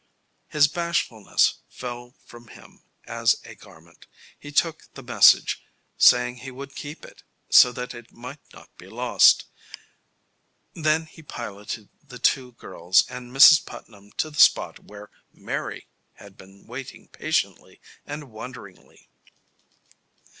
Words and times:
His 0.47 0.67
bashfulness 0.67 1.59
fell 1.69 2.15
from 2.25 2.47
him 2.47 2.81
as 3.05 3.35
a 3.43 3.53
garment. 3.53 4.07
He 4.39 4.51
took 4.51 4.91
the 4.95 5.03
message, 5.03 5.63
saying 5.95 6.37
he 6.37 6.49
would 6.49 6.73
keep 6.73 7.05
it, 7.05 7.21
so 7.51 7.71
that 7.73 7.93
it 7.93 8.11
might 8.11 8.39
not 8.51 8.75
be 8.79 8.87
lost. 8.87 9.45
Then 10.73 11.05
he 11.05 11.21
piloted 11.21 11.89
the 12.01 12.17
two 12.17 12.53
girls 12.53 13.05
and 13.11 13.31
Mrs. 13.31 13.63
Putnam 13.63 14.11
to 14.13 14.31
the 14.31 14.39
spot 14.39 14.79
where 14.79 15.11
Mary 15.31 15.85
had 16.13 16.35
been 16.35 16.65
waiting 16.65 17.07
patiently 17.07 17.79
and 18.03 18.31
wonderingly. 18.31 19.07